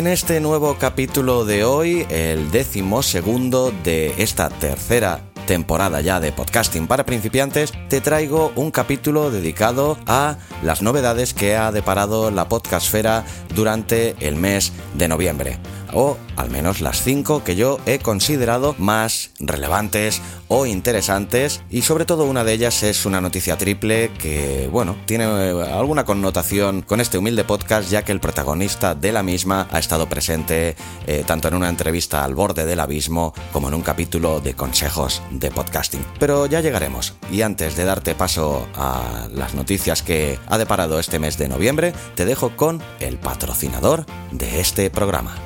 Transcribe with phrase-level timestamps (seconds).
[0.00, 6.32] En este nuevo capítulo de hoy, el décimo segundo de esta tercera temporada ya de
[6.32, 12.48] podcasting para principiantes, te traigo un capítulo dedicado a las novedades que ha deparado la
[12.48, 15.58] podcastfera durante el mes de noviembre
[15.94, 22.04] o al menos las cinco que yo he considerado más relevantes o interesantes y sobre
[22.04, 27.00] todo una de ellas es una noticia triple que bueno tiene eh, alguna connotación con
[27.00, 31.48] este humilde podcast ya que el protagonista de la misma ha estado presente eh, tanto
[31.48, 36.04] en una entrevista al borde del abismo como en un capítulo de consejos de podcasting
[36.18, 41.18] pero ya llegaremos y antes de darte paso a las noticias que ha deparado este
[41.18, 45.36] mes de noviembre te dejo con el patrocinador de este programa.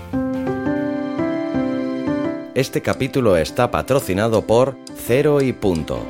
[2.55, 6.07] Este capítulo está patrocinado por Cero y Punto.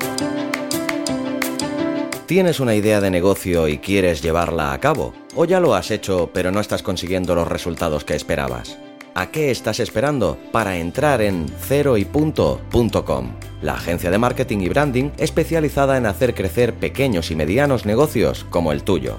[2.26, 5.14] ¿Tienes una idea de negocio y quieres llevarla a cabo?
[5.34, 8.76] ¿O ya lo has hecho pero no estás consiguiendo los resultados que esperabas?
[9.14, 13.32] ¿A qué estás esperando para entrar en ceroypunto.com?
[13.62, 18.72] La agencia de marketing y branding especializada en hacer crecer pequeños y medianos negocios como
[18.72, 19.18] el tuyo.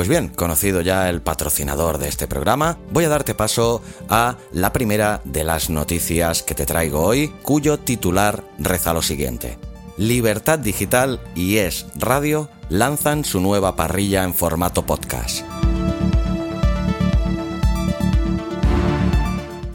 [0.00, 4.72] Pues bien, conocido ya el patrocinador de este programa, voy a darte paso a la
[4.72, 9.58] primera de las noticias que te traigo hoy, cuyo titular reza lo siguiente.
[9.98, 15.44] Libertad Digital y Es Radio lanzan su nueva parrilla en formato podcast.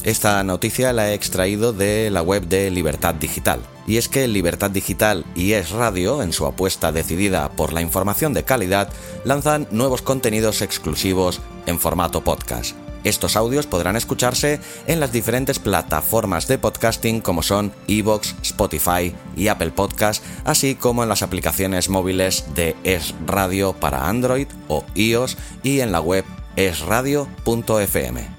[0.05, 3.59] Esta noticia la he extraído de la web de Libertad Digital.
[3.87, 8.31] Y es que Libertad Digital y Es Radio, en su apuesta decidida por la información
[8.31, 8.87] de calidad,
[9.23, 12.75] lanzan nuevos contenidos exclusivos en formato podcast.
[13.03, 19.47] Estos audios podrán escucharse en las diferentes plataformas de podcasting como son Evox, Spotify y
[19.47, 25.35] Apple Podcast, así como en las aplicaciones móviles de Es Radio para Android o iOS
[25.63, 26.25] y en la web
[26.57, 28.34] esradio.fm.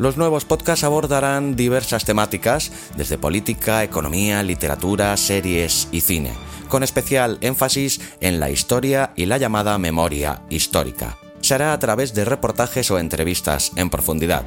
[0.00, 6.32] Los nuevos podcasts abordarán diversas temáticas, desde política, economía, literatura, series y cine,
[6.70, 11.18] con especial énfasis en la historia y la llamada memoria histórica.
[11.42, 14.46] Se hará a través de reportajes o entrevistas en profundidad.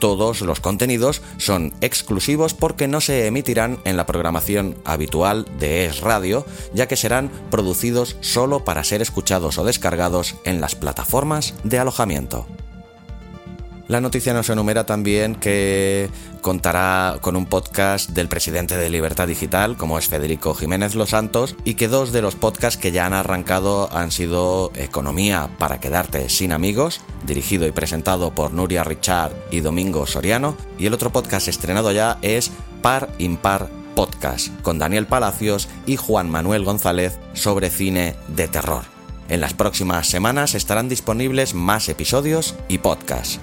[0.00, 6.00] Todos los contenidos son exclusivos porque no se emitirán en la programación habitual de Es
[6.00, 11.78] Radio, ya que serán producidos solo para ser escuchados o descargados en las plataformas de
[11.78, 12.48] alojamiento.
[13.86, 16.08] La noticia nos enumera también que
[16.40, 21.54] contará con un podcast del presidente de Libertad Digital, como es Federico Jiménez Los Santos,
[21.64, 26.30] y que dos de los podcasts que ya han arrancado han sido Economía para quedarte
[26.30, 31.48] sin amigos, dirigido y presentado por Nuria Richard y Domingo Soriano, y el otro podcast
[31.48, 38.16] estrenado ya es Par Impar Podcast, con Daniel Palacios y Juan Manuel González sobre cine
[38.28, 38.84] de terror.
[39.28, 43.40] En las próximas semanas estarán disponibles más episodios y podcasts.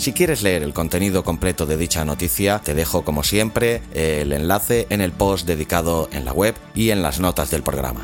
[0.00, 4.86] Si quieres leer el contenido completo de dicha noticia, te dejo como siempre el enlace
[4.88, 8.00] en el post dedicado en la web y en las notas del programa.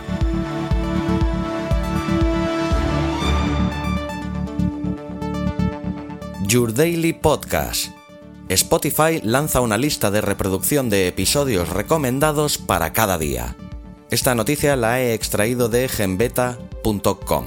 [6.47, 7.87] Your Daily Podcast.
[8.51, 13.57] Spotify lanza una lista de reproducción de episodios recomendados para cada día.
[14.11, 17.47] Esta noticia la he extraído de genbeta.com.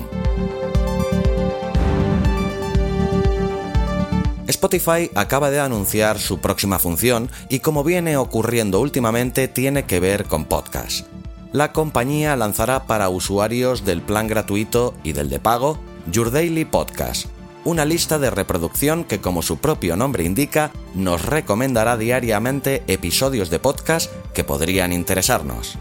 [4.50, 10.26] Spotify acaba de anunciar su próxima función y como viene ocurriendo últimamente tiene que ver
[10.26, 11.06] con podcast.
[11.54, 15.78] La compañía lanzará para usuarios del plan gratuito y del de pago
[16.12, 17.28] Your Daily Podcast,
[17.64, 23.60] una lista de reproducción que como su propio nombre indica nos recomendará diariamente episodios de
[23.60, 25.78] podcast que podrían interesarnos.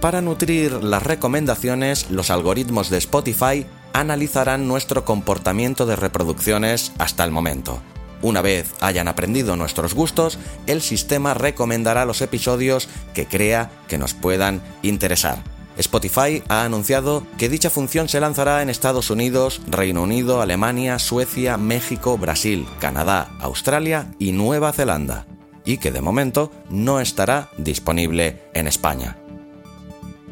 [0.00, 7.30] Para nutrir las recomendaciones, los algoritmos de Spotify analizarán nuestro comportamiento de reproducciones hasta el
[7.30, 7.80] momento.
[8.22, 14.14] Una vez hayan aprendido nuestros gustos, el sistema recomendará los episodios que crea que nos
[14.14, 15.42] puedan interesar.
[15.78, 21.56] Spotify ha anunciado que dicha función se lanzará en Estados Unidos, Reino Unido, Alemania, Suecia,
[21.56, 25.26] México, Brasil, Canadá, Australia y Nueva Zelanda,
[25.64, 29.16] y que de momento no estará disponible en España.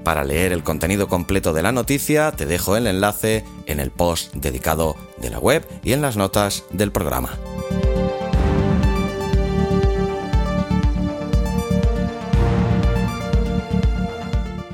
[0.05, 4.35] Para leer el contenido completo de la noticia te dejo el enlace en el post
[4.35, 7.39] dedicado de la web y en las notas del programa.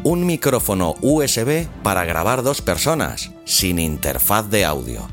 [0.05, 5.09] Un micrófono USB para grabar dos personas, sin interfaz de audio.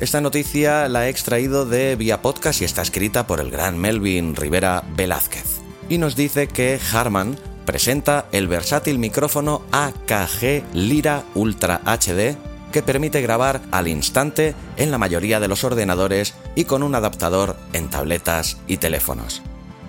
[0.00, 4.34] Esta noticia la he extraído de Vía Podcast y está escrita por el gran Melvin
[4.34, 5.60] Rivera Velázquez.
[5.88, 7.38] Y nos dice que Harman
[7.70, 12.34] presenta el versátil micrófono AKG Lira Ultra HD
[12.72, 17.54] que permite grabar al instante en la mayoría de los ordenadores y con un adaptador
[17.72, 19.40] en tabletas y teléfonos.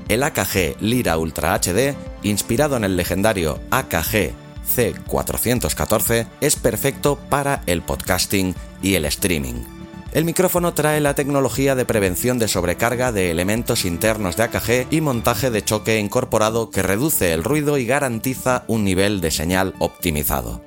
[0.09, 4.31] El AKG Lira Ultra HD, inspirado en el legendario AKG
[4.75, 9.80] C414, es perfecto para el podcasting y el streaming.
[10.13, 14.99] El micrófono trae la tecnología de prevención de sobrecarga de elementos internos de AKG y
[14.99, 20.61] montaje de choque incorporado que reduce el ruido y garantiza un nivel de señal optimizado.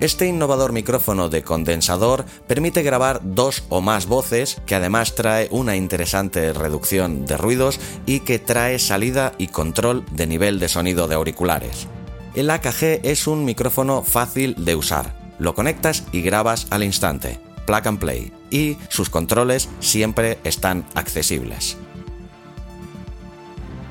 [0.00, 5.76] Este innovador micrófono de condensador permite grabar dos o más voces, que además trae una
[5.76, 11.16] interesante reducción de ruidos y que trae salida y control de nivel de sonido de
[11.16, 11.86] auriculares.
[12.34, 17.86] El AKG es un micrófono fácil de usar lo conectas y grabas al instante, plug
[17.86, 21.76] and play, y sus controles siempre están accesibles.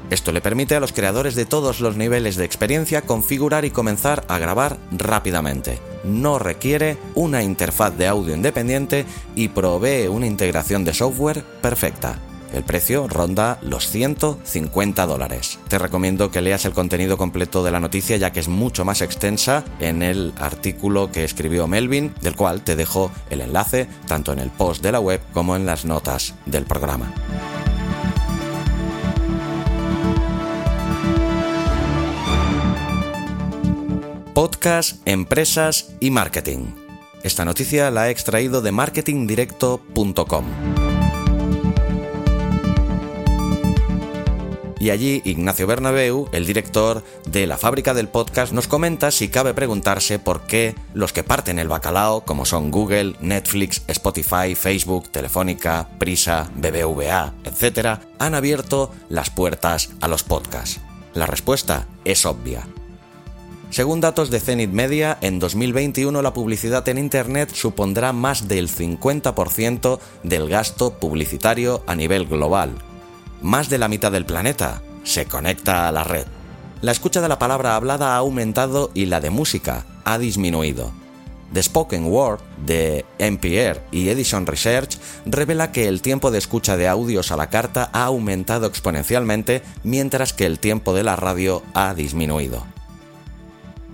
[0.09, 4.24] Esto le permite a los creadores de todos los niveles de experiencia configurar y comenzar
[4.27, 5.80] a grabar rápidamente.
[6.03, 9.06] No requiere una interfaz de audio independiente
[9.36, 12.19] y provee una integración de software perfecta.
[12.53, 15.59] El precio ronda los 150 dólares.
[15.68, 19.01] Te recomiendo que leas el contenido completo de la noticia ya que es mucho más
[19.01, 24.39] extensa en el artículo que escribió Melvin, del cual te dejo el enlace tanto en
[24.39, 27.13] el post de la web como en las notas del programa.
[34.33, 36.74] Podcast, empresas y marketing.
[37.24, 40.84] Esta noticia la he extraído de marketingdirecto.com.
[44.85, 49.55] y allí Ignacio Bernabeu, el director de la fábrica del podcast, nos comenta si cabe
[49.55, 55.89] preguntarse por qué los que parten el bacalao, como son Google, Netflix, Spotify, Facebook, Telefónica,
[55.97, 60.80] Prisa, BBVA, etc., han abierto las puertas a los podcasts.
[61.15, 62.68] La respuesta es obvia.
[63.71, 69.97] Según datos de Zenith Media, en 2021 la publicidad en Internet supondrá más del 50%
[70.21, 72.75] del gasto publicitario a nivel global,
[73.45, 76.25] más de la mitad del planeta se conecta a la red.
[76.81, 80.92] La escucha de la palabra hablada ha aumentado y la de música ha disminuido.
[81.54, 84.97] The Spoken Word de NPR y Edison Research
[85.28, 90.33] revela que el tiempo de escucha de audios a la carta ha aumentado exponencialmente mientras
[90.33, 92.74] que el tiempo de la radio ha disminuido.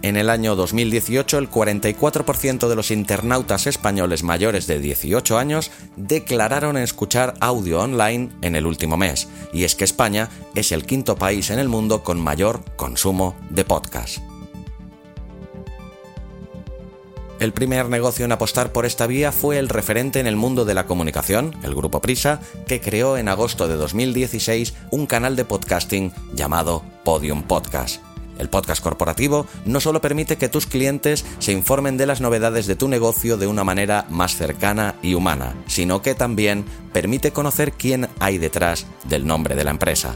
[0.04, 6.76] En el año 2018, el 44% de los internautas españoles mayores de 18 años declararon
[6.78, 11.52] escuchar audio online en el último mes, y es que España es el quinto país
[11.52, 14.18] en el mundo con mayor consumo de podcast.
[17.40, 20.74] El primer negocio en apostar por esta vía fue el referente en el mundo de
[20.74, 26.12] la comunicación, el Grupo Prisa, que creó en agosto de 2016 un canal de podcasting
[26.34, 28.11] llamado Podium Podcast
[28.42, 32.76] el podcast corporativo no solo permite que tus clientes se informen de las novedades de
[32.76, 38.10] tu negocio de una manera más cercana y humana, sino que también permite conocer quién
[38.20, 40.16] hay detrás del nombre de la empresa.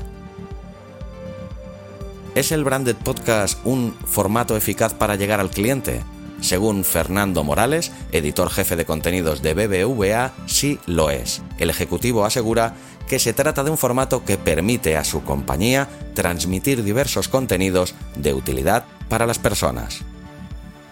[2.33, 6.01] ¿Es el branded podcast un formato eficaz para llegar al cliente?
[6.41, 11.41] Según Fernando Morales, editor jefe de contenidos de BBVA, sí lo es.
[11.59, 12.75] El ejecutivo asegura
[13.07, 18.33] que se trata de un formato que permite a su compañía transmitir diversos contenidos de
[18.33, 20.01] utilidad para las personas.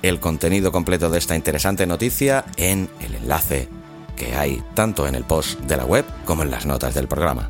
[0.01, 3.69] El contenido completo de esta interesante noticia en el enlace
[4.15, 7.49] que hay tanto en el post de la web como en las notas del programa.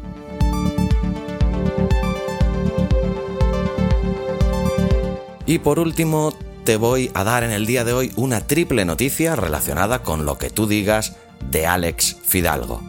[5.45, 9.35] Y por último, te voy a dar en el día de hoy una triple noticia
[9.35, 11.17] relacionada con lo que tú digas
[11.49, 12.81] de Alex Fidalgo.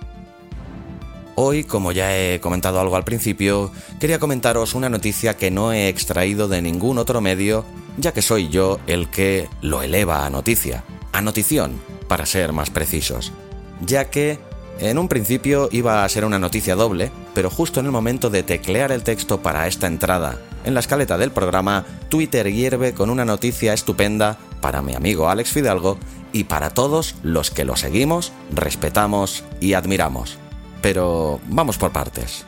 [1.36, 5.88] Hoy, como ya he comentado algo al principio, quería comentaros una noticia que no he
[5.88, 7.64] extraído de ningún otro medio,
[7.96, 12.70] ya que soy yo el que lo eleva a noticia, a notición, para ser más
[12.70, 13.32] precisos,
[13.80, 14.38] ya que
[14.78, 18.44] en un principio iba a ser una noticia doble, pero justo en el momento de
[18.44, 23.24] teclear el texto para esta entrada en la escaleta del programa, Twitter hierve con una
[23.24, 25.98] noticia estupenda para mi amigo Alex Fidalgo
[26.32, 30.38] y para todos los que lo seguimos, respetamos y admiramos.
[30.84, 32.44] Pero vamos por partes.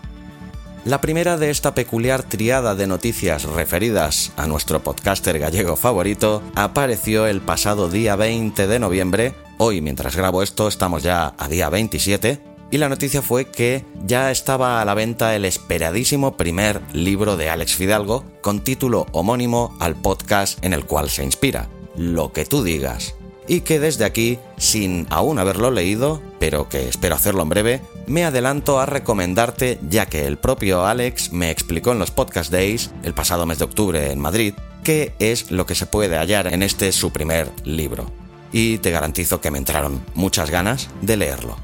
[0.84, 7.26] La primera de esta peculiar triada de noticias referidas a nuestro podcaster gallego favorito apareció
[7.26, 9.34] el pasado día 20 de noviembre.
[9.56, 14.30] Hoy, mientras grabo esto, estamos ya a día 27 y la noticia fue que ya
[14.30, 19.96] estaba a la venta el esperadísimo primer libro de Alex Fidalgo con título homónimo al
[19.96, 23.14] podcast en el cual se inspira, Lo que tú digas,
[23.48, 28.25] y que desde aquí, sin aún haberlo leído, pero que espero hacerlo en breve, me
[28.25, 33.14] adelanto a recomendarte ya que el propio Alex me explicó en los Podcast Days, el
[33.14, 36.92] pasado mes de octubre en Madrid, qué es lo que se puede hallar en este
[36.92, 38.10] su primer libro.
[38.52, 41.56] Y te garantizo que me entraron muchas ganas de leerlo.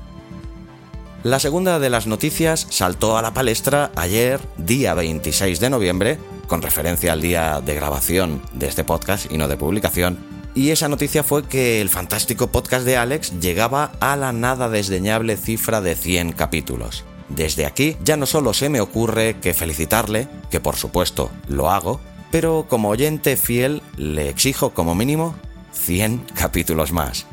[1.23, 6.19] La segunda de las noticias saltó a la palestra ayer, día 26 de noviembre,
[6.49, 10.19] con referencia al día de grabación de este podcast y no de publicación,
[10.55, 15.37] y esa noticia fue que el fantástico podcast de Alex llegaba a la nada desdeñable
[15.37, 17.05] cifra de 100 capítulos.
[17.29, 22.01] Desde aquí ya no solo se me ocurre que felicitarle, que por supuesto lo hago,
[22.31, 25.35] pero como oyente fiel le exijo como mínimo
[25.73, 27.27] 100 capítulos más.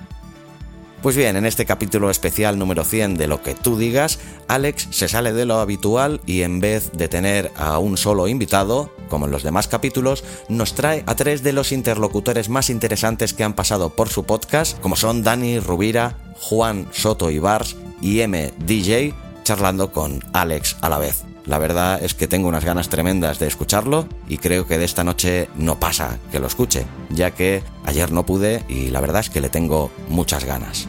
[1.01, 5.08] Pues bien, en este capítulo especial número 100 de Lo que tú digas, Alex se
[5.08, 9.32] sale de lo habitual y en vez de tener a un solo invitado, como en
[9.32, 13.91] los demás capítulos, nos trae a tres de los interlocutores más interesantes que han pasado
[13.91, 18.51] por su podcast, como son Dani Rubira, Juan Soto Ibars y M.
[18.65, 19.13] DJ,
[19.46, 21.24] charlando con Alex a la vez.
[21.50, 25.03] La verdad es que tengo unas ganas tremendas de escucharlo y creo que de esta
[25.03, 29.32] noche no pasa que lo escuche, ya que ayer no pude y la verdad es
[29.32, 30.88] que le tengo muchas ganas.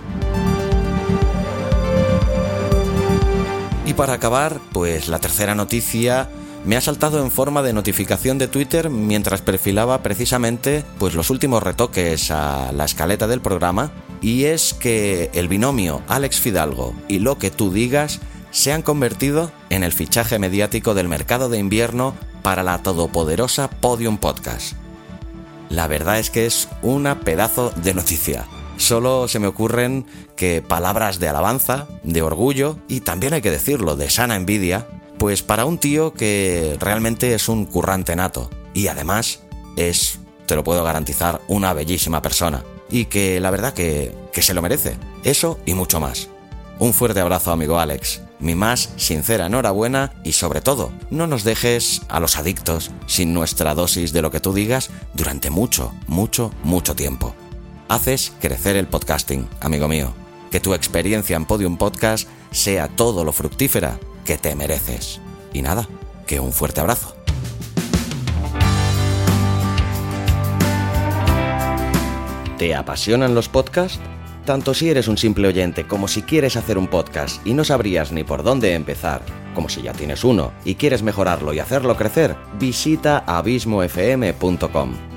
[3.87, 6.29] Y para acabar, pues la tercera noticia
[6.67, 11.63] me ha saltado en forma de notificación de Twitter mientras perfilaba precisamente pues los últimos
[11.63, 17.39] retoques a la escaleta del programa y es que el binomio Alex Fidalgo y lo
[17.39, 22.63] que tú digas se han convertido en el fichaje mediático del mercado de invierno para
[22.63, 24.75] la todopoderosa Podium Podcast.
[25.69, 28.47] La verdad es que es una pedazo de noticia.
[28.77, 33.95] Solo se me ocurren que palabras de alabanza, de orgullo y también hay que decirlo,
[33.95, 34.89] de sana envidia,
[35.19, 39.41] pues para un tío que realmente es un currante nato y además
[39.77, 44.55] es, te lo puedo garantizar, una bellísima persona y que la verdad que, que se
[44.55, 44.97] lo merece.
[45.23, 46.29] Eso y mucho más.
[46.79, 52.03] Un fuerte abrazo amigo Alex mi más sincera enhorabuena y sobre todo, no nos dejes
[52.09, 56.97] a los adictos sin nuestra dosis de lo que tú digas durante mucho, mucho, mucho
[56.97, 57.35] tiempo.
[57.89, 60.15] Haces crecer el podcasting, amigo mío.
[60.51, 65.21] Que tu experiencia en Podium Podcast sea todo lo fructífera que te mereces.
[65.53, 65.89] Y nada,
[66.27, 67.15] que un fuerte abrazo.
[72.59, 73.99] ¿Te apasionan los podcasts?
[74.45, 78.11] Tanto si eres un simple oyente como si quieres hacer un podcast y no sabrías
[78.11, 79.23] ni por dónde empezar,
[79.55, 85.11] como si ya tienes uno y quieres mejorarlo y hacerlo crecer, visita abismofm.com.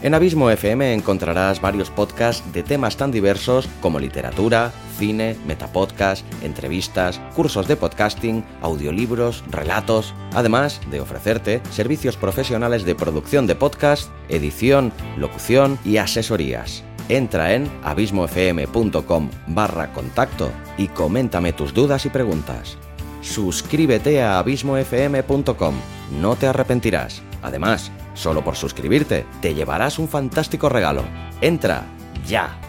[0.00, 7.20] En Abismo FM encontrarás varios podcasts de temas tan diversos como literatura, cine, metapodcast, entrevistas,
[7.34, 14.92] cursos de podcasting, audiolibros, relatos, además de ofrecerte servicios profesionales de producción de podcast, edición,
[15.16, 16.84] locución y asesorías.
[17.08, 22.76] Entra en abismofm.com barra contacto y coméntame tus dudas y preguntas.
[23.22, 25.74] Suscríbete a abismofm.com,
[26.20, 27.22] no te arrepentirás.
[27.42, 31.02] Además, solo por suscribirte te llevarás un fantástico regalo.
[31.40, 31.84] Entra
[32.26, 32.67] ya.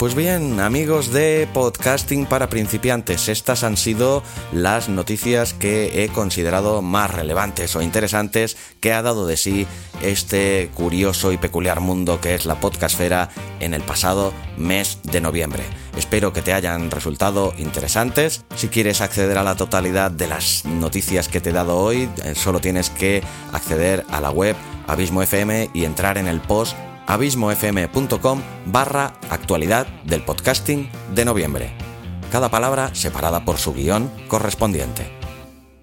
[0.00, 6.80] Pues bien, amigos de Podcasting para principiantes, estas han sido las noticias que he considerado
[6.80, 9.66] más relevantes o interesantes que ha dado de sí
[10.00, 13.28] este curioso y peculiar mundo que es la podcastfera
[13.60, 15.64] en el pasado mes de noviembre.
[15.98, 18.46] Espero que te hayan resultado interesantes.
[18.56, 22.34] Si quieres acceder a la totalidad de las noticias que te he dado hoy, eh,
[22.34, 26.74] solo tienes que acceder a la web Abismo FM y entrar en el post
[27.06, 31.72] abismofm.com barra actualidad del podcasting de noviembre.
[32.30, 35.20] Cada palabra separada por su guion correspondiente.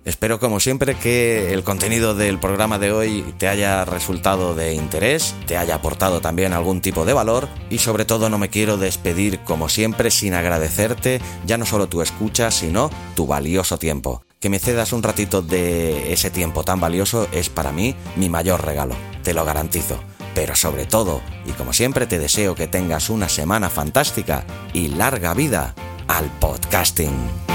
[0.07, 5.35] Espero como siempre que el contenido del programa de hoy te haya resultado de interés,
[5.47, 9.39] te haya aportado también algún tipo de valor y sobre todo no me quiero despedir
[9.39, 14.23] como siempre sin agradecerte ya no solo tu escucha sino tu valioso tiempo.
[14.39, 18.63] Que me cedas un ratito de ese tiempo tan valioso es para mí mi mayor
[18.63, 19.99] regalo, te lo garantizo.
[20.37, 25.33] Pero sobre todo, y como siempre te deseo que tengas una semana fantástica y larga
[25.33, 25.73] vida
[26.07, 27.46] al podcasting.